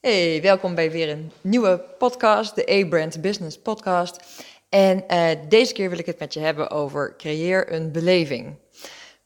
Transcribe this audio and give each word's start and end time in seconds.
Hey, 0.00 0.42
welkom 0.42 0.74
bij 0.74 0.90
weer 0.90 1.08
een 1.08 1.32
nieuwe 1.40 1.84
podcast, 1.98 2.54
de 2.54 2.70
A-Brand 2.70 3.20
Business 3.20 3.58
Podcast. 3.58 4.20
En 4.68 5.08
eh, 5.08 5.38
deze 5.48 5.72
keer 5.72 5.88
wil 5.90 5.98
ik 5.98 6.06
het 6.06 6.18
met 6.18 6.34
je 6.34 6.40
hebben 6.40 6.70
over 6.70 7.16
creëer 7.16 7.72
een 7.72 7.92
beleving. 7.92 8.58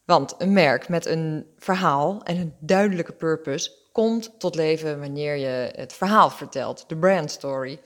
Want 0.04 0.34
een 0.38 0.52
merk 0.52 0.88
met 0.88 1.06
een 1.06 1.46
verhaal 1.58 2.22
en 2.22 2.36
een 2.36 2.54
duidelijke 2.60 3.12
purpose 3.12 3.70
komt 3.92 4.40
tot 4.40 4.54
leven 4.54 5.00
wanneer 5.00 5.36
je 5.36 5.72
het 5.76 5.92
verhaal 5.92 6.30
vertelt, 6.30 6.84
de 6.88 6.96
brand 6.96 7.30
story. 7.30 7.80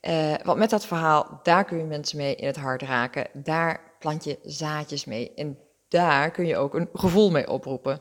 Uh, 0.00 0.34
want 0.42 0.58
met 0.58 0.70
dat 0.70 0.86
verhaal, 0.86 1.40
daar 1.42 1.64
kun 1.64 1.78
je 1.78 1.84
mensen 1.84 2.16
mee 2.16 2.34
in 2.34 2.46
het 2.46 2.56
hart 2.56 2.82
raken. 2.82 3.26
Daar 3.32 3.96
plant 3.98 4.24
je 4.24 4.38
zaadjes 4.42 5.04
mee. 5.04 5.34
En 5.34 5.58
daar 5.88 6.30
kun 6.30 6.46
je 6.46 6.56
ook 6.56 6.74
een 6.74 6.88
gevoel 6.92 7.30
mee 7.30 7.48
oproepen. 7.48 8.00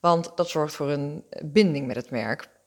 Want 0.00 0.32
dat 0.34 0.48
zorgt 0.48 0.74
voor 0.74 0.90
een 0.90 1.24
binding 1.44 1.86
met 1.86 1.96
het 1.96 2.10
merk. 2.10 2.58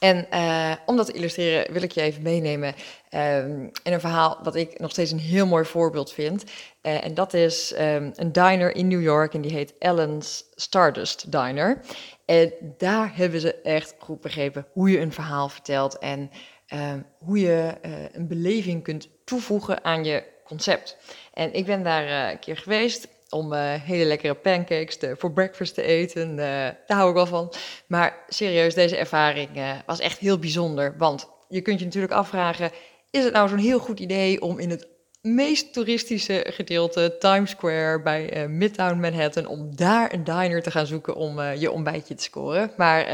En 0.00 0.26
uh, 0.34 0.72
om 0.86 0.96
dat 0.96 1.06
te 1.06 1.12
illustreren 1.12 1.72
wil 1.72 1.82
ik 1.82 1.92
je 1.92 2.00
even 2.00 2.22
meenemen 2.22 2.74
um, 3.14 3.70
in 3.82 3.92
een 3.92 4.00
verhaal 4.00 4.38
wat 4.42 4.54
ik 4.54 4.78
nog 4.78 4.90
steeds 4.90 5.10
een 5.10 5.18
heel 5.18 5.46
mooi 5.46 5.64
voorbeeld 5.64 6.12
vind. 6.12 6.44
Uh, 6.82 7.04
en 7.04 7.14
dat 7.14 7.34
is 7.34 7.72
um, 7.72 8.12
een 8.14 8.32
diner 8.32 8.74
in 8.74 8.88
New 8.88 9.02
York 9.02 9.34
en 9.34 9.40
die 9.40 9.52
heet 9.52 9.74
Ellen's 9.78 10.44
Stardust 10.54 11.32
Diner. 11.32 11.80
En 12.24 12.52
daar 12.78 13.16
hebben 13.16 13.40
ze 13.40 13.54
echt 13.54 13.94
goed 13.98 14.20
begrepen 14.20 14.66
hoe 14.72 14.90
je 14.90 15.00
een 15.00 15.12
verhaal 15.12 15.48
vertelt 15.48 15.98
en 15.98 16.30
uh, 16.74 16.92
hoe 17.18 17.40
je 17.40 17.74
uh, 17.82 17.92
een 18.12 18.28
beleving 18.28 18.82
kunt 18.82 19.08
toevoegen 19.24 19.84
aan 19.84 20.04
je 20.04 20.24
concept. 20.44 20.96
En 21.34 21.52
ik 21.52 21.66
ben 21.66 21.82
daar 21.82 22.30
een 22.30 22.38
keer 22.38 22.56
geweest 22.56 23.08
om 23.30 23.52
uh, 23.52 23.74
hele 23.74 24.04
lekkere 24.04 24.34
pancakes 24.34 24.96
te, 24.96 25.14
voor 25.18 25.32
breakfast 25.32 25.74
te 25.74 25.82
eten. 25.82 26.30
Uh, 26.30 26.36
daar 26.36 26.96
hou 26.96 27.08
ik 27.08 27.14
wel 27.14 27.26
van. 27.26 27.52
Maar 27.86 28.24
serieus, 28.28 28.74
deze 28.74 28.96
ervaring 28.96 29.56
uh, 29.56 29.70
was 29.86 30.00
echt 30.00 30.18
heel 30.18 30.38
bijzonder. 30.38 30.94
Want 30.98 31.28
je 31.48 31.60
kunt 31.60 31.78
je 31.78 31.84
natuurlijk 31.84 32.12
afvragen: 32.12 32.70
is 33.10 33.24
het 33.24 33.32
nou 33.32 33.48
zo'n 33.48 33.58
heel 33.58 33.78
goed 33.78 34.00
idee 34.00 34.40
om 34.42 34.58
in 34.58 34.70
het 34.70 34.88
meest 35.22 35.72
toeristische 35.72 36.46
gedeelte, 36.48 37.16
Times 37.18 37.50
Square 37.50 38.02
bij 38.02 38.48
Midtown 38.48 39.00
Manhattan, 39.00 39.46
om 39.46 39.76
daar 39.76 40.12
een 40.12 40.24
diner 40.24 40.62
te 40.62 40.70
gaan 40.70 40.86
zoeken 40.86 41.14
om 41.14 41.40
je 41.40 41.70
ontbijtje 41.70 42.14
te 42.14 42.22
scoren? 42.22 42.72
Maar 42.76 43.08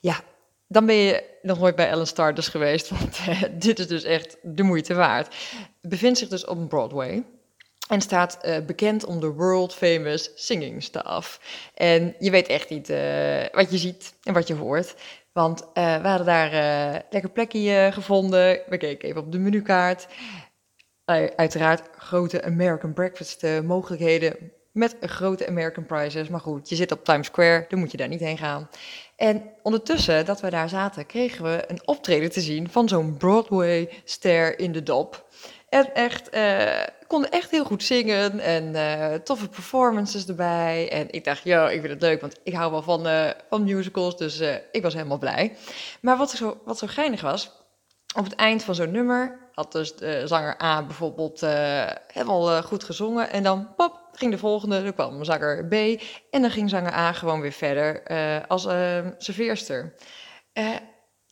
ja, 0.00 0.20
dan 0.68 0.86
ben 0.86 0.94
je 0.94 1.24
nog 1.42 1.58
nooit 1.58 1.76
bij 1.76 1.88
Ellen 1.88 2.06
Stardust 2.06 2.48
geweest, 2.48 2.88
want 2.98 3.18
dit 3.60 3.78
is 3.78 3.86
dus 3.86 4.04
echt 4.04 4.36
de 4.42 4.62
moeite 4.62 4.94
waard. 4.94 5.34
Bevindt 5.80 6.18
zich 6.18 6.28
dus 6.28 6.44
op 6.44 6.68
Broadway. 6.68 7.24
En 7.88 8.00
staat 8.00 8.38
uh, 8.42 8.56
bekend 8.66 9.04
om 9.04 9.20
de 9.20 9.32
world 9.32 9.74
famous 9.74 10.30
singing 10.34 10.82
staff. 10.82 11.40
En 11.74 12.14
je 12.18 12.30
weet 12.30 12.46
echt 12.46 12.70
niet 12.70 12.90
uh, 12.90 12.98
wat 13.52 13.70
je 13.70 13.78
ziet 13.78 14.14
en 14.22 14.34
wat 14.34 14.46
je 14.46 14.54
hoort. 14.54 14.94
Want 15.32 15.62
uh, 15.62 16.02
we 16.02 16.08
hadden 16.08 16.26
daar 16.26 16.50
lekker 17.10 17.30
plekje 17.30 17.90
gevonden. 17.92 18.60
We 18.66 18.76
keken 18.76 19.08
even 19.08 19.20
op 19.20 19.32
de 19.32 19.38
menukaart. 19.38 20.06
uiteraard 21.36 21.82
grote 21.96 22.44
American 22.44 22.92
breakfast 22.92 23.46
mogelijkheden. 23.62 24.52
Met 24.72 24.96
grote 25.00 25.46
American 25.46 25.86
prizes. 25.86 26.28
Maar 26.28 26.40
goed, 26.40 26.68
je 26.68 26.76
zit 26.76 26.92
op 26.92 27.04
Times 27.04 27.26
Square, 27.26 27.64
dan 27.68 27.78
moet 27.78 27.90
je 27.90 27.96
daar 27.96 28.08
niet 28.08 28.20
heen 28.20 28.38
gaan. 28.38 28.68
En 29.16 29.50
ondertussen 29.62 30.24
dat 30.24 30.40
we 30.40 30.50
daar 30.50 30.68
zaten, 30.68 31.06
kregen 31.06 31.44
we 31.44 31.64
een 31.66 31.80
optreden 31.84 32.30
te 32.30 32.40
zien 32.40 32.70
van 32.70 32.88
zo'n 32.88 33.16
Broadway-ster 33.16 34.58
in 34.58 34.72
de 34.72 34.82
dop. 34.82 35.26
En 35.68 35.94
echt, 35.94 36.34
uh, 36.34 36.82
konden 37.06 37.30
echt 37.30 37.50
heel 37.50 37.64
goed 37.64 37.82
zingen 37.82 38.40
en 38.40 38.64
uh, 38.74 39.14
toffe 39.14 39.48
performances 39.48 40.26
erbij. 40.26 40.90
En 40.90 41.10
ik 41.10 41.24
dacht, 41.24 41.44
ja, 41.44 41.70
ik 41.70 41.80
vind 41.80 41.92
het 41.92 42.02
leuk, 42.02 42.20
want 42.20 42.40
ik 42.42 42.52
hou 42.54 42.70
wel 42.70 42.82
van, 42.82 43.06
uh, 43.06 43.30
van 43.48 43.64
musicals, 43.64 44.16
dus 44.16 44.40
ik 44.72 44.82
was 44.82 44.94
helemaal 44.94 45.18
blij. 45.18 45.56
Maar 46.00 46.16
wat 46.16 46.30
zo, 46.30 46.60
wat 46.64 46.78
zo 46.78 46.86
geinig 46.86 47.20
was, 47.20 47.52
op 48.16 48.24
het 48.24 48.34
eind 48.34 48.62
van 48.62 48.74
zo'n 48.74 48.90
nummer 48.90 49.38
had 49.54 49.72
dus 49.72 49.96
de 49.96 50.26
zanger 50.26 50.62
A 50.62 50.82
bijvoorbeeld 50.82 51.40
helemaal 52.06 52.62
goed 52.62 52.84
gezongen. 52.84 53.30
En 53.30 53.42
dan, 53.42 53.74
pop, 53.76 54.00
ging 54.12 54.30
de 54.30 54.38
volgende, 54.38 54.82
er 54.82 54.92
kwam 54.92 55.24
zanger 55.24 55.66
B. 55.66 55.72
En 56.30 56.42
dan 56.42 56.50
ging 56.50 56.70
zanger 56.70 56.92
A 56.92 57.12
gewoon 57.12 57.40
weer 57.40 57.52
verder 57.52 58.02
als 58.46 58.62
serveerster 59.18 59.94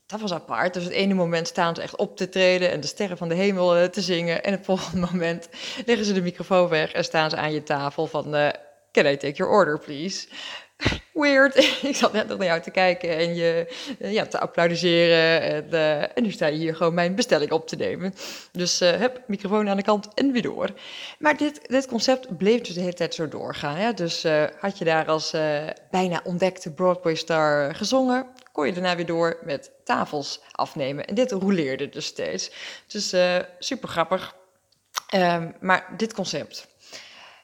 dat 0.07 0.21
was 0.21 0.33
apart. 0.33 0.75
Dus 0.75 0.85
het 0.85 0.93
ene 0.93 1.15
moment 1.15 1.47
staan 1.47 1.75
ze 1.75 1.83
echt 1.83 1.97
op 1.97 2.17
te 2.17 2.29
treden 2.29 2.71
en 2.71 2.81
de 2.81 2.87
sterren 2.87 3.17
van 3.17 3.29
de 3.29 3.35
hemel 3.35 3.79
uh, 3.79 3.85
te 3.85 4.01
zingen. 4.01 4.45
En 4.45 4.53
het 4.53 4.65
volgende 4.65 5.07
moment 5.13 5.49
leggen 5.87 6.07
ze 6.07 6.13
de 6.13 6.23
microfoon 6.23 6.69
weg 6.69 6.93
en 6.93 7.05
staan 7.05 7.31
ze 7.31 7.37
aan 7.37 7.53
je 7.53 7.63
tafel 7.63 8.07
van... 8.07 8.35
Uh, 8.35 8.49
Can 8.93 9.07
I 9.07 9.17
take 9.17 9.37
your 9.37 9.53
order, 9.53 9.79
please? 9.79 10.27
Weird. 11.13 11.57
ik 11.91 11.97
zat 11.97 12.13
net 12.13 12.29
nog 12.29 12.39
naar 12.39 12.47
jou 12.47 12.61
te 12.61 12.71
kijken 12.71 13.17
en 13.17 13.35
je 13.35 13.75
uh, 13.99 14.13
ja, 14.13 14.27
te 14.27 14.41
applaudisseren. 14.41 15.43
En, 15.43 16.15
en, 16.15 16.23
nu 16.23 16.31
sta 16.31 16.47
je 16.47 16.57
hier 16.57 16.77
gewoon 16.77 16.95
mijn 16.95 17.15
bestelling 17.15 17.51
op 17.51 17.69
te 17.69 17.77
nemen. 17.77 18.15
Dus 18.53 18.79
heb 18.81 19.23
microfoon 19.27 19.69
aan 19.69 19.77
de 19.77 19.83
kant 19.83 20.09
en 20.15 20.33
weer 20.33 20.43
door. 20.43 20.71
Maar 21.19 21.37
dit, 21.37 21.61
dit 21.69 21.87
concept 21.87 22.37
bleef 22.37 22.61
dus 22.61 22.75
de 22.75 22.81
hele 22.81 22.93
tijd 22.93 23.15
zo 23.15 23.29
doorgaan. 23.29 23.77
Hè? 23.77 23.93
Dus 23.93 24.27
had 24.59 24.79
je 24.79 24.85
daar 24.85 25.07
als 25.07 25.31
bijna 25.91 26.21
ontdekte 26.25 26.73
Broadway-star 26.73 27.75
gezongen 27.75 28.27
kon 28.57 28.67
je 28.67 28.73
daarna 28.73 28.97
weer 28.97 29.07
door 29.07 29.39
met 29.45 29.71
tafels 29.85 30.41
afnemen. 30.51 31.07
En 31.07 31.15
dit 31.15 31.33
roleerde 31.33 31.89
dus 31.89 32.07
steeds. 32.07 32.51
Dus 32.87 33.15
uh, 33.15 33.39
super 33.59 33.89
grappig. 33.89 34.37
Um, 35.15 35.55
maar 35.61 35.95
dit 35.97 36.15
concept. 36.15 36.67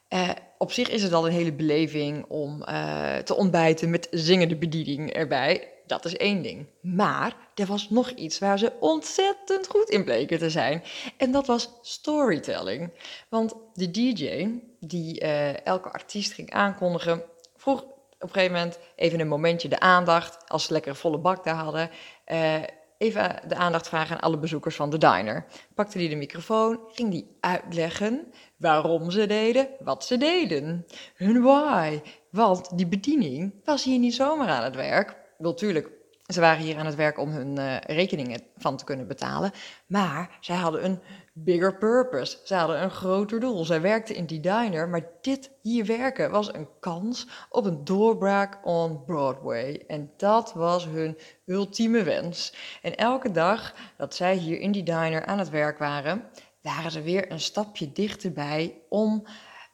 Uh, 0.08 0.30
op 0.58 0.72
zich 0.72 0.88
is 0.88 1.02
het 1.02 1.12
al 1.12 1.26
een 1.26 1.32
hele 1.32 1.52
beleving 1.52 2.24
om 2.28 2.62
uh, 2.68 3.16
te 3.16 3.34
ontbijten 3.34 3.90
met 3.90 4.08
zingende 4.10 4.56
bediening 4.56 5.12
erbij. 5.12 5.68
Dat 5.86 6.04
is 6.04 6.16
één 6.16 6.42
ding. 6.42 6.66
Maar 6.80 7.36
er 7.54 7.66
was 7.66 7.90
nog 7.90 8.10
iets 8.10 8.38
waar 8.38 8.58
ze 8.58 8.72
ontzettend 8.80 9.66
goed 9.66 9.88
in 9.88 10.04
bleken 10.04 10.38
te 10.38 10.50
zijn. 10.50 10.82
En 11.16 11.32
dat 11.32 11.46
was 11.46 11.70
storytelling. 11.82 12.90
Want 13.28 13.54
de 13.74 13.90
DJ, 13.90 14.48
die 14.80 15.20
elke 15.62 15.92
artiest 15.92 16.32
ging 16.32 16.50
aankondigen, 16.50 17.22
vroeg 17.56 17.84
op 18.22 18.28
een 18.28 18.34
gegeven 18.34 18.56
moment 18.56 18.78
even 18.96 19.20
een 19.20 19.28
momentje 19.28 19.68
de 19.68 19.80
aandacht, 19.80 20.48
als 20.48 20.64
ze 20.64 20.72
lekker 20.72 20.96
volle 20.96 21.18
bak 21.18 21.44
daar 21.44 21.54
hadden, 21.54 21.90
uh, 22.32 22.54
even 22.98 23.40
de 23.48 23.54
aandacht 23.54 23.88
vragen 23.88 24.14
aan 24.14 24.22
alle 24.22 24.38
bezoekers 24.38 24.76
van 24.76 24.90
de 24.90 24.98
diner. 24.98 25.46
Pakte 25.74 25.98
die 25.98 26.08
de 26.08 26.16
microfoon, 26.16 26.80
ging 26.92 27.10
die 27.10 27.36
uitleggen 27.40 28.32
waarom 28.56 29.10
ze 29.10 29.26
deden 29.26 29.68
wat 29.80 30.04
ze 30.04 30.16
deden. 30.16 30.86
Hun 31.14 31.42
why. 31.42 32.00
Want 32.30 32.78
die 32.78 32.86
bediening 32.86 33.54
was 33.64 33.84
hier 33.84 33.98
niet 33.98 34.14
zomaar 34.14 34.48
aan 34.48 34.64
het 34.64 34.76
werk. 34.76 35.16
Natuurlijk, 35.38 35.90
ze 36.26 36.40
waren 36.40 36.64
hier 36.64 36.78
aan 36.78 36.86
het 36.86 36.94
werk 36.94 37.18
om 37.18 37.30
hun 37.30 37.58
uh, 37.58 37.76
rekeningen 37.80 38.42
van 38.56 38.76
te 38.76 38.84
kunnen 38.84 39.06
betalen. 39.06 39.52
Maar 39.86 40.38
zij 40.40 40.56
hadden 40.56 40.84
een 40.84 41.00
bigger 41.32 41.78
purpose. 41.78 42.38
Ze 42.44 42.54
hadden 42.54 42.82
een 42.82 42.90
groter 42.90 43.40
doel. 43.40 43.64
Zij 43.64 43.80
werkten 43.80 44.14
in 44.14 44.26
die 44.26 44.40
diner, 44.40 44.88
maar 44.88 45.08
dit 45.20 45.50
hier 45.62 45.86
werken 45.86 46.30
was 46.30 46.54
een 46.54 46.68
kans 46.80 47.28
op 47.50 47.64
een 47.64 47.84
doorbraak 47.84 48.58
on 48.66 49.04
Broadway. 49.04 49.84
En 49.86 50.12
dat 50.16 50.52
was 50.52 50.84
hun 50.84 51.18
ultieme 51.46 52.02
wens. 52.02 52.54
En 52.82 52.96
elke 52.96 53.30
dag 53.30 53.74
dat 53.96 54.14
zij 54.14 54.34
hier 54.34 54.60
in 54.60 54.72
die 54.72 54.82
diner 54.82 55.26
aan 55.26 55.38
het 55.38 55.50
werk 55.50 55.78
waren, 55.78 56.24
waren 56.62 56.90
ze 56.90 57.02
weer 57.02 57.32
een 57.32 57.40
stapje 57.40 57.92
dichterbij 57.92 58.82
om 58.88 59.26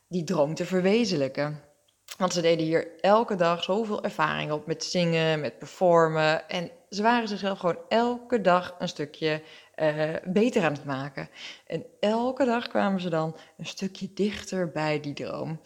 die 0.09 0.25
droom 0.25 0.55
te 0.55 0.65
verwezenlijken. 0.65 1.68
Want 2.17 2.33
ze 2.33 2.41
deden 2.41 2.67
hier 2.67 2.89
elke 3.01 3.35
dag 3.35 3.63
zoveel 3.63 4.03
ervaring 4.03 4.53
op 4.53 4.67
met 4.67 4.85
zingen, 4.85 5.41
met 5.41 5.59
performen. 5.59 6.49
En 6.49 6.71
ze 6.91 7.03
waren 7.03 7.29
zichzelf 7.29 7.59
gewoon 7.59 7.79
elke 7.89 8.41
dag 8.41 8.75
een 8.79 8.89
stukje 8.89 9.43
uh, 9.77 10.15
beter 10.25 10.65
aan 10.65 10.73
het 10.73 10.85
maken. 10.85 11.29
En 11.67 11.85
elke 12.01 12.45
dag 12.45 12.69
kwamen 12.69 13.01
ze 13.01 13.11
dan 13.11 13.37
een 13.59 13.67
stukje 13.67 14.13
dichter 14.15 14.71
bij 14.71 15.01
die 15.01 15.15
droom. 15.15 15.61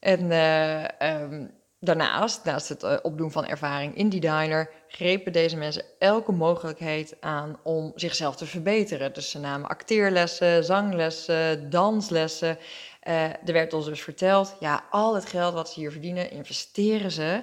En 0.00 0.20
uh, 0.30 0.84
um, 1.22 1.50
daarnaast, 1.84 2.44
naast 2.44 2.68
het 2.68 2.82
uh, 2.82 2.96
opdoen 3.02 3.30
van 3.30 3.46
ervaring 3.46 3.96
in 3.96 4.08
die 4.08 4.20
diner, 4.20 4.70
grepen 4.88 5.32
deze 5.32 5.56
mensen 5.56 5.84
elke 5.98 6.32
mogelijkheid 6.32 7.16
aan 7.20 7.58
om 7.62 7.92
zichzelf 7.94 8.36
te 8.36 8.46
verbeteren. 8.46 9.12
Dus 9.12 9.30
ze 9.30 9.38
namen 9.38 9.68
acteerlessen, 9.68 10.64
zanglessen, 10.64 11.70
danslessen. 11.70 12.58
Er 13.04 13.52
werd 13.52 13.72
ons 13.72 13.84
dus 13.84 14.02
verteld, 14.02 14.56
ja, 14.60 14.84
al 14.90 15.14
het 15.14 15.26
geld 15.26 15.54
wat 15.54 15.70
ze 15.70 15.80
hier 15.80 15.90
verdienen, 15.90 16.30
investeren 16.30 17.10
ze 17.10 17.42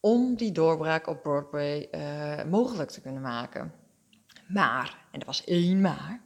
om 0.00 0.36
die 0.36 0.52
doorbraak 0.52 1.06
op 1.06 1.22
Broadway 1.22 1.88
mogelijk 2.50 2.90
te 2.90 3.00
kunnen 3.00 3.22
maken. 3.22 3.72
Maar, 4.48 4.98
en 5.10 5.20
er 5.20 5.26
was 5.26 5.44
één 5.44 5.80
maar, 5.80 6.20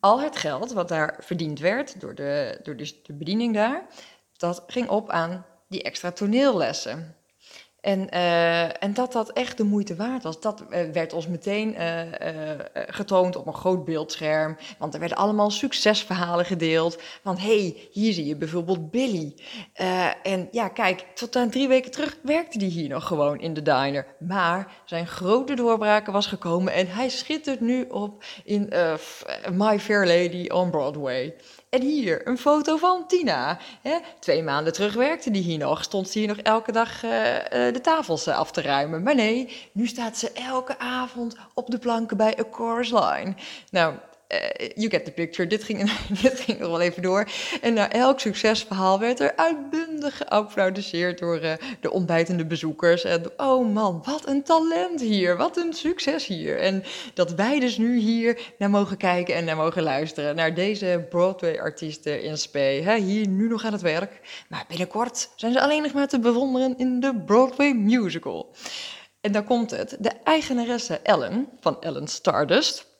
al 0.00 0.20
het 0.20 0.36
geld 0.36 0.72
wat 0.72 0.88
daar 0.88 1.16
verdiend 1.20 1.58
werd 1.58 2.00
door 2.00 2.14
de, 2.14 2.60
door 2.62 2.76
de, 2.76 3.00
de 3.02 3.12
bediening 3.12 3.54
daar, 3.54 3.86
dat 4.36 4.64
ging 4.66 4.88
op 4.88 5.10
aan 5.10 5.46
die 5.68 5.82
extra 5.82 6.12
toneellessen. 6.12 7.16
En, 7.84 8.06
uh, 8.14 8.82
en 8.82 8.94
dat 8.94 9.12
dat 9.12 9.32
echt 9.32 9.56
de 9.56 9.64
moeite 9.64 9.96
waard 9.96 10.22
was. 10.22 10.40
Dat 10.40 10.64
uh, 10.70 10.78
werd 10.92 11.12
ons 11.12 11.26
meteen 11.26 11.74
uh, 11.80 12.00
getoond 12.72 13.36
op 13.36 13.46
een 13.46 13.54
groot 13.54 13.84
beeldscherm. 13.84 14.56
Want 14.78 14.94
er 14.94 15.00
werden 15.00 15.18
allemaal 15.18 15.50
succesverhalen 15.50 16.44
gedeeld. 16.44 17.02
Want 17.22 17.40
hey, 17.40 17.76
hier 17.90 18.12
zie 18.12 18.26
je 18.26 18.36
bijvoorbeeld 18.36 18.90
Billy. 18.90 19.34
en 20.22 20.48
ja, 20.50 20.68
kijk, 20.68 21.06
tot 21.14 21.36
aan 21.36 21.50
drie 21.50 21.68
weken 21.68 21.90
terug 21.90 22.16
werkte 22.22 22.58
hij 22.58 22.68
hier 22.68 22.88
nog 22.88 23.06
gewoon 23.06 23.40
in 23.40 23.54
de 23.54 23.62
diner. 23.62 24.06
Maar 24.18 24.72
zijn 24.84 25.06
grote 25.06 25.54
doorbraken 25.54 26.12
was 26.12 26.26
gekomen 26.26 26.72
en 26.72 26.88
hij 26.88 27.08
schittert 27.08 27.60
nu 27.60 27.84
op 27.90 28.24
in 28.44 28.72
My 29.52 29.78
Fair 29.78 30.06
Lady 30.06 30.48
on 30.48 30.70
Broadway. 30.70 31.34
En 31.70 31.82
hier, 31.82 32.28
een 32.28 32.38
foto 32.38 32.76
van 32.76 33.06
Tina. 33.06 33.58
Twee 34.18 34.42
maanden 34.42 34.72
terug 34.72 34.94
werkte 34.94 35.30
die 35.30 35.42
hier 35.42 35.58
nog. 35.58 35.82
Stond 35.82 36.08
ze 36.08 36.18
hier 36.18 36.28
nog 36.28 36.36
elke 36.36 36.72
dag 36.72 37.02
de 37.74 37.80
tafels 37.80 38.26
uh, 38.26 38.38
af 38.38 38.50
te 38.50 38.62
ruimen. 38.62 39.02
Maar 39.02 39.14
nee, 39.14 39.68
nu 39.72 39.86
staat 39.86 40.16
ze 40.16 40.32
elke 40.32 40.78
avond 40.78 41.36
op 41.54 41.70
de 41.70 41.78
planken 41.78 42.16
bij 42.16 42.38
A 42.38 42.44
Chorus 42.50 42.90
Line. 42.90 43.34
Nou, 43.70 43.94
uh, 44.34 44.68
you 44.74 44.90
get 44.90 45.04
the 45.04 45.10
picture. 45.10 45.48
Dit 45.48 45.64
ging, 45.64 45.90
dit 46.22 46.40
ging 46.40 46.58
nog 46.58 46.68
wel 46.68 46.80
even 46.80 47.02
door. 47.02 47.28
En 47.60 47.74
na 47.74 47.92
elk 47.92 48.20
succesverhaal 48.20 48.98
werd 48.98 49.20
er 49.20 49.36
uitbundig 49.36 50.16
geapplaudiseerd 50.16 51.18
door 51.18 51.42
uh, 51.42 51.52
de 51.80 51.90
ontbijtende 51.90 52.46
bezoekers. 52.46 53.04
En 53.04 53.22
oh 53.36 53.72
man, 53.72 54.02
wat 54.04 54.28
een 54.28 54.42
talent 54.42 55.00
hier. 55.00 55.36
Wat 55.36 55.56
een 55.56 55.72
succes 55.72 56.26
hier. 56.26 56.58
En 56.58 56.84
dat 57.14 57.34
wij 57.34 57.60
dus 57.60 57.78
nu 57.78 57.98
hier 57.98 58.52
naar 58.58 58.70
mogen 58.70 58.96
kijken 58.96 59.34
en 59.34 59.44
naar 59.44 59.56
mogen 59.56 59.82
luisteren. 59.82 60.36
Naar 60.36 60.54
deze 60.54 61.06
Broadway-artiesten 61.10 62.22
in 62.22 62.38
spe. 62.38 62.58
Hè, 62.58 62.96
hier 62.96 63.28
nu 63.28 63.48
nog 63.48 63.64
aan 63.64 63.72
het 63.72 63.82
werk. 63.82 64.20
Maar 64.48 64.64
binnenkort 64.68 65.30
zijn 65.36 65.52
ze 65.52 65.60
alleen 65.60 65.82
nog 65.82 65.92
maar 65.92 66.08
te 66.08 66.18
bewonderen 66.18 66.78
in 66.78 67.00
de 67.00 67.22
Broadway 67.26 67.72
musical. 67.72 68.54
En 69.20 69.32
daar 69.32 69.44
komt 69.44 69.70
het. 69.70 69.96
De 70.00 70.12
eigenaresse 70.24 71.00
Ellen 71.02 71.48
van 71.60 71.80
Ellen 71.80 72.08
Stardust 72.08 72.93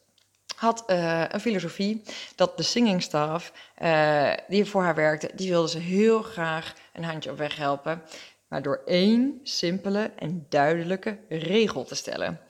had 0.55 0.85
uh, 0.87 1.25
een 1.29 1.41
filosofie 1.41 2.03
dat 2.37 2.57
de 2.57 2.63
singing 2.63 3.03
staff 3.03 3.53
uh, 3.83 4.33
die 4.49 4.65
voor 4.65 4.83
haar 4.83 4.95
werkte, 4.95 5.31
die 5.35 5.51
wilde 5.51 5.69
ze 5.69 5.79
heel 5.79 6.23
graag 6.23 6.75
een 6.93 7.05
handje 7.05 7.31
op 7.31 7.39
weg 7.39 7.57
helpen, 7.57 8.03
maar 8.49 8.63
door 8.63 8.83
één 8.87 9.41
simpele 9.43 10.13
en 10.17 10.47
duidelijke 10.49 11.19
regel 11.29 11.85
te 11.85 11.95
stellen. 11.95 12.41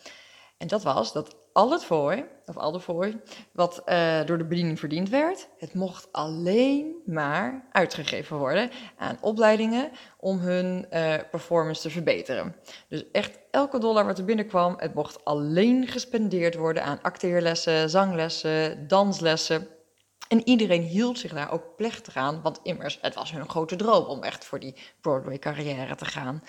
En 0.57 0.67
dat 0.67 0.83
was 0.83 1.13
dat 1.13 1.37
al 1.55 1.71
het 1.71 1.85
fooi, 1.85 2.25
of 2.47 2.57
al 2.57 2.73
de 2.73 2.81
fooi, 2.81 3.21
wat 3.53 3.83
uh, 3.87 4.25
door 4.25 4.39
de 4.39 4.45
bediening 4.45 4.79
verdiend 4.79 5.09
werd, 5.09 5.49
het 5.59 5.75
mocht 5.75 6.09
alleen 6.13 6.95
maar 7.07 7.69
uitgegeven 7.73 8.37
worden 8.37 8.71
aan 8.97 9.19
opleidingen 9.21 9.91
om 10.17 10.39
hun 10.39 10.87
uh, 10.93 11.15
performance 11.31 11.83
te 11.83 11.91
verbeteren. 11.91 12.57
Dus 12.89 13.05
echt 13.13 13.39
elke 13.51 13.79
dollar 13.79 14.07
wat 14.07 14.19
er 14.19 14.25
binnenkwam, 14.25 14.75
het 14.79 14.95
mocht 14.95 15.25
alleen 15.25 15.87
gespendeerd 15.87 16.55
worden 16.55 16.85
aan 16.85 17.03
acteerlessen, 17.03 17.91
zanglessen, 17.91 18.89
danslessen. 18.89 19.69
En 20.29 20.49
iedereen 20.49 20.83
hield 20.83 21.19
zich 21.19 21.33
daar 21.33 21.53
ook 21.53 21.77
plechtig 21.77 22.17
aan, 22.17 22.43
want 22.43 22.61
immers, 22.63 22.99
het 23.01 23.15
was 23.15 23.33
hun 23.33 23.49
grote 23.49 23.77
droom 23.77 24.05
om 24.05 24.23
echt 24.23 24.45
voor 24.45 24.61
die 24.61 24.75
Broadway-carrière 25.01 25.95
te 25.95 26.05
gaan. 26.05 26.43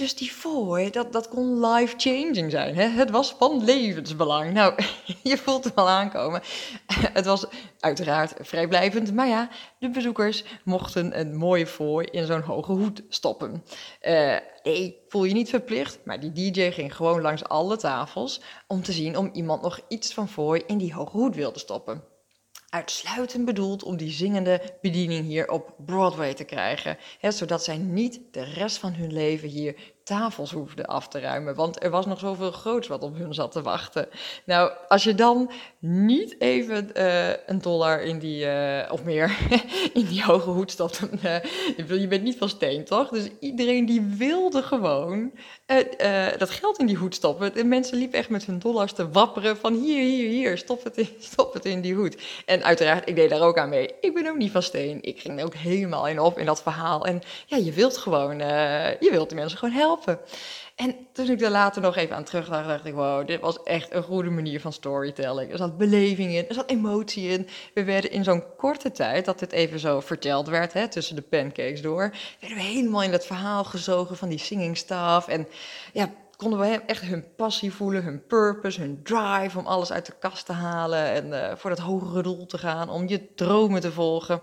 Dus 0.00 0.14
die 0.14 0.30
fooi, 0.30 0.90
dat, 0.90 1.12
dat 1.12 1.28
kon 1.28 1.66
life-changing 1.66 2.50
zijn. 2.50 2.74
Hè? 2.74 2.88
Het 2.88 3.10
was 3.10 3.34
van 3.38 3.64
levensbelang. 3.64 4.52
Nou, 4.52 4.74
je 5.22 5.36
voelt 5.36 5.64
het 5.64 5.74
wel 5.74 5.88
aankomen. 5.88 6.42
Het 7.18 7.26
was 7.26 7.46
uiteraard 7.80 8.34
vrijblijvend, 8.40 9.14
maar 9.14 9.28
ja, 9.28 9.48
de 9.78 9.90
bezoekers 9.90 10.44
mochten 10.64 11.20
een 11.20 11.36
mooie 11.36 11.66
fooi 11.66 12.06
in 12.06 12.26
zo'n 12.26 12.40
hoge 12.40 12.72
hoed 12.72 13.02
stoppen. 13.08 13.64
Uh, 14.02 14.36
nee, 14.62 15.04
voel 15.08 15.24
je 15.24 15.34
niet 15.34 15.48
verplicht, 15.48 15.98
maar 16.04 16.20
die 16.20 16.52
DJ 16.52 16.70
ging 16.70 16.96
gewoon 16.96 17.20
langs 17.20 17.44
alle 17.44 17.76
tafels 17.76 18.40
om 18.66 18.82
te 18.82 18.92
zien 18.92 19.16
om 19.16 19.30
iemand 19.32 19.62
nog 19.62 19.80
iets 19.88 20.14
van 20.14 20.28
fooi 20.28 20.62
in 20.66 20.78
die 20.78 20.94
hoge 20.94 21.16
hoed 21.16 21.34
wilde 21.34 21.58
stoppen 21.58 22.02
uitsluitend 22.70 23.44
bedoeld 23.44 23.82
om 23.82 23.96
die 23.96 24.10
zingende 24.10 24.78
bediening 24.80 25.26
hier 25.26 25.50
op 25.50 25.74
Broadway 25.86 26.34
te 26.34 26.44
krijgen. 26.44 26.96
Hè, 27.18 27.30
zodat 27.30 27.64
zij 27.64 27.76
niet 27.76 28.20
de 28.30 28.42
rest 28.42 28.78
van 28.78 28.92
hun 28.92 29.12
leven 29.12 29.48
hier 29.48 29.74
tafels 30.10 30.50
hoefden 30.52 30.86
af 30.86 31.08
te 31.08 31.20
ruimen. 31.20 31.54
Want 31.54 31.82
er 31.82 31.90
was 31.90 32.06
nog 32.06 32.18
zoveel 32.18 32.50
groots 32.50 32.88
wat 32.88 33.02
op 33.02 33.16
hun 33.16 33.34
zat 33.34 33.52
te 33.52 33.62
wachten. 33.62 34.08
Nou, 34.44 34.72
als 34.88 35.04
je 35.04 35.14
dan 35.14 35.50
niet 35.78 36.36
even 36.38 36.90
uh, 36.96 37.28
een 37.46 37.60
dollar 37.60 38.02
in 38.02 38.18
die, 38.18 38.44
uh, 38.44 38.92
of 38.92 39.04
meer, 39.04 39.36
in 39.92 40.06
die 40.06 40.24
hoge 40.24 40.50
hoed 40.50 40.70
stopt. 40.70 41.00
Uh, 41.24 42.00
je 42.00 42.06
bent 42.08 42.22
niet 42.22 42.38
van 42.38 42.48
steen, 42.48 42.84
toch? 42.84 43.08
Dus 43.08 43.28
iedereen 43.40 43.86
die 43.86 44.00
wilde 44.00 44.62
gewoon 44.62 45.32
dat 46.38 46.50
geld 46.50 46.78
in 46.78 46.86
die 46.86 46.96
hoed 46.96 47.14
stoppen. 47.14 47.54
De 47.54 47.64
mensen 47.64 47.98
liepen 47.98 48.18
echt 48.18 48.28
met 48.28 48.44
hun 48.44 48.58
dollars 48.58 48.92
te 48.92 49.10
wapperen 49.10 49.56
van 49.56 49.74
hier, 49.74 50.02
hier, 50.02 50.28
hier, 50.28 50.58
stop 50.58 50.84
het, 50.84 50.96
in, 50.96 51.08
stop 51.32 51.52
het 51.52 51.64
in 51.64 51.80
die 51.80 51.94
hoed. 51.94 52.16
En 52.46 52.64
uiteraard, 52.64 53.08
ik 53.08 53.16
deed 53.16 53.30
daar 53.30 53.42
ook 53.42 53.58
aan 53.58 53.68
mee. 53.68 53.90
Ik 54.00 54.14
ben 54.14 54.28
ook 54.28 54.36
niet 54.36 54.52
van 54.52 54.62
steen. 54.62 54.98
Ik 55.02 55.20
ging 55.20 55.42
ook 55.42 55.54
helemaal 55.54 56.08
in 56.08 56.20
op 56.20 56.38
in 56.38 56.46
dat 56.46 56.62
verhaal. 56.62 57.06
En 57.06 57.22
ja, 57.46 57.56
je 57.56 57.72
wilt 57.72 57.96
gewoon, 57.96 58.38
je 58.38 59.08
wilt 59.10 59.28
de 59.28 59.34
mensen 59.34 59.58
gewoon 59.58 59.74
helpen. 59.74 59.99
En 60.74 60.96
toen 61.12 61.30
ik 61.30 61.40
er 61.40 61.50
later 61.50 61.82
nog 61.82 61.96
even 61.96 62.16
aan 62.16 62.24
terugdacht, 62.24 62.68
dacht 62.68 62.84
ik, 62.84 62.94
wow, 62.94 63.26
dit 63.26 63.40
was 63.40 63.62
echt 63.62 63.94
een 63.94 64.02
goede 64.02 64.30
manier 64.30 64.60
van 64.60 64.72
storytelling. 64.72 65.52
Er 65.52 65.58
zat 65.58 65.78
beleving 65.78 66.32
in, 66.32 66.48
er 66.48 66.54
zat 66.54 66.70
emotie 66.70 67.28
in. 67.28 67.48
We 67.74 67.84
werden 67.84 68.10
in 68.10 68.24
zo'n 68.24 68.44
korte 68.56 68.92
tijd, 68.92 69.24
dat 69.24 69.38
dit 69.38 69.52
even 69.52 69.78
zo 69.78 70.00
verteld 70.00 70.48
werd, 70.48 70.72
hè, 70.72 70.88
tussen 70.88 71.16
de 71.16 71.22
pancakes 71.22 71.82
door, 71.82 72.14
werden 72.40 72.58
we 72.58 72.64
helemaal 72.64 73.02
in 73.02 73.10
dat 73.10 73.26
verhaal 73.26 73.64
gezogen 73.64 74.16
van 74.16 74.28
die 74.28 74.38
singing 74.38 74.76
staff. 74.76 75.28
En 75.28 75.48
ja, 75.92 76.10
konden 76.40 76.58
we 76.58 76.82
echt 76.86 77.02
hun 77.02 77.34
passie 77.36 77.72
voelen, 77.72 78.04
hun 78.04 78.26
purpose, 78.26 78.80
hun 78.80 79.02
drive 79.02 79.58
om 79.58 79.66
alles 79.66 79.92
uit 79.92 80.06
de 80.06 80.14
kast 80.18 80.46
te 80.46 80.52
halen 80.52 81.04
en 81.04 81.26
uh, 81.26 81.56
voor 81.56 81.70
dat 81.70 81.78
hogere 81.78 82.22
doel 82.22 82.46
te 82.46 82.58
gaan, 82.58 82.88
om 82.88 83.08
je 83.08 83.34
dromen 83.34 83.80
te 83.80 83.92
volgen. 83.92 84.40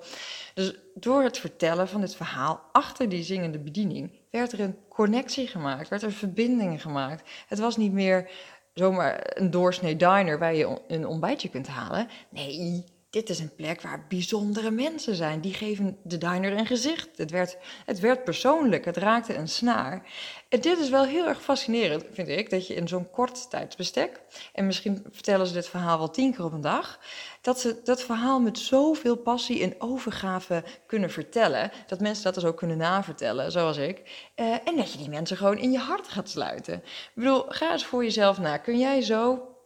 Dus 0.53 0.75
door 0.93 1.23
het 1.23 1.37
vertellen 1.37 1.87
van 1.87 2.01
dit 2.01 2.15
verhaal 2.15 2.61
achter 2.71 3.09
die 3.09 3.23
zingende 3.23 3.59
bediening 3.59 4.11
werd 4.31 4.51
er 4.51 4.59
een 4.59 4.77
connectie 4.89 5.47
gemaakt, 5.47 5.89
werd 5.89 6.01
er 6.01 6.11
verbindingen 6.11 6.79
gemaakt. 6.79 7.29
Het 7.47 7.59
was 7.59 7.77
niet 7.77 7.93
meer 7.93 8.29
zomaar 8.73 9.31
een 9.37 9.51
doorsnee 9.51 9.95
diner 9.95 10.39
waar 10.39 10.55
je 10.55 10.79
een 10.87 11.07
ontbijtje 11.07 11.49
kunt 11.49 11.67
halen. 11.67 12.07
Nee, 12.29 12.85
dit 13.17 13.29
is 13.29 13.39
een 13.39 13.55
plek 13.55 13.81
waar 13.81 14.05
bijzondere 14.07 14.71
mensen 14.71 15.15
zijn. 15.15 15.41
Die 15.41 15.53
geven 15.53 15.97
de 16.03 16.17
diner 16.17 16.57
een 16.57 16.65
gezicht. 16.65 17.09
Het 17.15 17.31
werd, 17.31 17.57
het 17.85 17.99
werd 17.99 18.23
persoonlijk, 18.23 18.85
het 18.85 18.97
raakte 18.97 19.35
een 19.35 19.47
snaar. 19.47 20.01
En 20.49 20.61
dit 20.61 20.79
is 20.79 20.89
wel 20.89 21.05
heel 21.05 21.27
erg 21.27 21.41
fascinerend, 21.41 22.05
vind 22.11 22.27
ik, 22.27 22.49
dat 22.49 22.67
je 22.67 22.73
in 22.73 22.87
zo'n 22.87 23.09
kort 23.09 23.49
tijdsbestek, 23.49 24.21
en 24.53 24.65
misschien 24.65 25.05
vertellen 25.11 25.47
ze 25.47 25.53
dit 25.53 25.67
verhaal 25.67 25.97
wel 25.97 26.09
tien 26.09 26.33
keer 26.33 26.45
op 26.45 26.53
een 26.53 26.61
dag, 26.61 26.99
dat 27.41 27.59
ze 27.59 27.79
dat 27.83 28.03
verhaal 28.03 28.39
met 28.39 28.59
zoveel 28.59 29.15
passie 29.15 29.63
en 29.63 29.75
overgave 29.77 30.63
kunnen 30.85 31.09
vertellen, 31.09 31.71
dat 31.87 31.99
mensen 31.99 32.23
dat 32.23 32.33
dus 32.33 32.45
ook 32.45 32.57
kunnen 32.57 32.77
navertellen, 32.77 33.51
zoals 33.51 33.77
ik, 33.77 34.29
uh, 34.35 34.53
en 34.63 34.75
dat 34.75 34.91
je 34.91 34.97
die 34.97 35.09
mensen 35.09 35.37
gewoon 35.37 35.57
in 35.57 35.71
je 35.71 35.79
hart 35.79 36.07
gaat 36.07 36.29
sluiten. 36.29 36.73
Ik 36.73 37.11
bedoel, 37.13 37.45
ga 37.47 37.71
eens 37.71 37.85
voor 37.85 38.03
jezelf 38.03 38.39
na. 38.39 38.57
Kun 38.57 38.79
jij 38.79 39.01
zo 39.01 39.56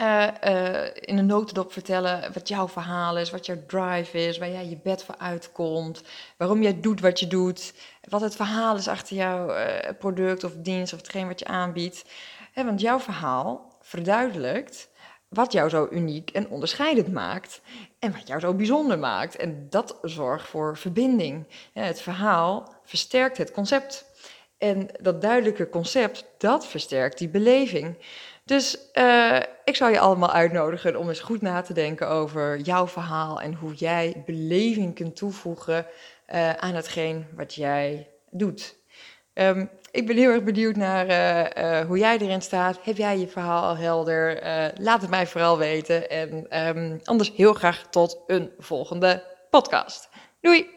uh, 0.00 0.28
uh, 0.44 0.84
in 0.94 1.18
een 1.18 1.26
notendop 1.26 1.72
vertellen 1.72 2.32
wat 2.32 2.48
jouw 2.48 2.68
verhaal 2.68 3.18
is, 3.18 3.30
wat 3.30 3.46
jouw 3.46 3.66
drive 3.66 4.18
is, 4.18 4.38
waar 4.38 4.50
jij 4.50 4.68
je 4.68 4.78
bed 4.82 5.04
voor 5.04 5.16
uitkomt, 5.18 6.02
waarom 6.36 6.62
jij 6.62 6.80
doet 6.80 7.00
wat 7.00 7.20
je 7.20 7.26
doet, 7.26 7.74
wat 8.08 8.20
het 8.20 8.36
verhaal 8.36 8.76
is 8.76 8.88
achter 8.88 9.16
jouw 9.16 9.56
uh, 9.56 9.66
product 9.98 10.44
of 10.44 10.52
dienst 10.56 10.92
of 10.92 10.98
hetgeen 10.98 11.26
wat 11.26 11.38
je 11.38 11.46
aanbiedt. 11.46 12.04
want 12.54 12.80
jouw 12.80 13.00
verhaal 13.00 13.78
verduidelijkt 13.80 14.88
wat 15.28 15.52
jou 15.52 15.68
zo 15.68 15.88
uniek 15.90 16.30
en 16.30 16.48
onderscheidend 16.48 17.12
maakt 17.12 17.60
en 17.98 18.12
wat 18.12 18.26
jou 18.26 18.40
zo 18.40 18.54
bijzonder 18.54 18.98
maakt. 18.98 19.36
En 19.36 19.66
dat 19.70 19.98
zorgt 20.02 20.48
voor 20.48 20.76
verbinding. 20.76 21.46
het 21.72 22.00
verhaal 22.00 22.74
versterkt 22.84 23.38
het 23.38 23.50
concept. 23.50 24.04
En 24.58 24.88
dat 25.00 25.20
duidelijke 25.22 25.68
concept, 25.68 26.24
dat 26.38 26.66
versterkt 26.66 27.18
die 27.18 27.28
beleving. 27.28 27.96
Dus 28.46 28.78
uh, 28.94 29.40
ik 29.64 29.76
zou 29.76 29.92
je 29.92 29.98
allemaal 29.98 30.32
uitnodigen 30.32 30.96
om 30.96 31.08
eens 31.08 31.20
goed 31.20 31.42
na 31.42 31.62
te 31.62 31.72
denken 31.72 32.08
over 32.08 32.58
jouw 32.58 32.86
verhaal 32.86 33.40
en 33.40 33.54
hoe 33.54 33.74
jij 33.74 34.22
beleving 34.26 34.94
kunt 34.94 35.16
toevoegen 35.16 35.86
uh, 36.34 36.52
aan 36.52 36.74
hetgeen 36.74 37.26
wat 37.34 37.54
jij 37.54 38.08
doet. 38.30 38.76
Um, 39.34 39.70
ik 39.90 40.06
ben 40.06 40.16
heel 40.16 40.30
erg 40.30 40.42
benieuwd 40.42 40.76
naar 40.76 41.06
uh, 41.06 41.86
hoe 41.86 41.98
jij 41.98 42.18
erin 42.18 42.42
staat. 42.42 42.78
Heb 42.82 42.96
jij 42.96 43.18
je 43.18 43.28
verhaal 43.28 43.62
al 43.62 43.76
helder? 43.76 44.40
laat 44.78 45.00
het 45.00 45.10
mij 45.10 45.26
vooral 45.26 45.58
weten. 45.58 46.10
En 46.10 46.58
um, 46.76 47.00
anders 47.04 47.32
heel 47.36 47.54
graag 47.54 47.86
tot 47.90 48.22
een 48.26 48.50
volgende 48.58 49.24
podcast. 49.50 50.08
Doei! 50.40 50.75